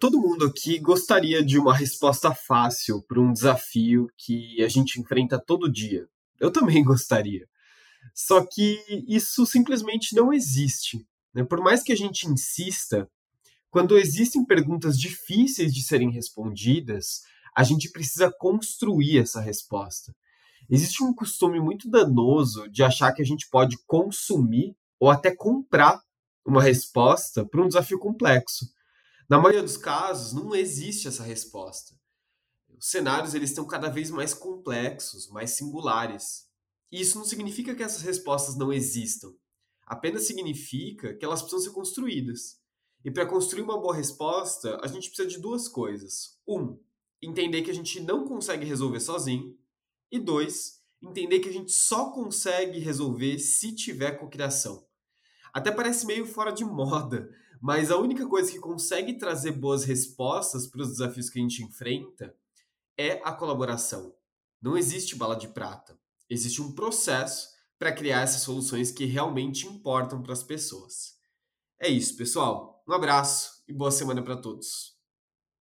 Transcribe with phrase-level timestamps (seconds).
[0.00, 5.38] Todo mundo aqui gostaria de uma resposta fácil para um desafio que a gente enfrenta
[5.38, 6.08] todo dia.
[6.40, 7.46] Eu também gostaria.
[8.14, 11.06] Só que isso simplesmente não existe.
[11.34, 11.44] Né?
[11.44, 13.10] Por mais que a gente insista,
[13.70, 17.20] quando existem perguntas difíceis de serem respondidas,
[17.54, 20.16] a gente precisa construir essa resposta.
[20.70, 26.00] Existe um costume muito danoso de achar que a gente pode consumir ou até comprar
[26.42, 28.66] uma resposta para um desafio complexo.
[29.30, 31.94] Na maioria dos casos, não existe essa resposta.
[32.76, 36.48] Os cenários eles estão cada vez mais complexos, mais singulares.
[36.90, 39.32] E isso não significa que essas respostas não existam.
[39.86, 42.58] Apenas significa que elas precisam ser construídas.
[43.04, 46.36] E para construir uma boa resposta, a gente precisa de duas coisas.
[46.44, 46.76] Um,
[47.22, 49.56] entender que a gente não consegue resolver sozinho.
[50.10, 54.89] E dois, entender que a gente só consegue resolver se tiver cocriação.
[55.52, 60.66] Até parece meio fora de moda, mas a única coisa que consegue trazer boas respostas
[60.66, 62.34] para os desafios que a gente enfrenta
[62.96, 64.14] é a colaboração.
[64.60, 65.98] Não existe bala de prata.
[66.28, 71.18] Existe um processo para criar essas soluções que realmente importam para as pessoas.
[71.78, 72.84] É isso, pessoal.
[72.86, 74.99] Um abraço e boa semana para todos.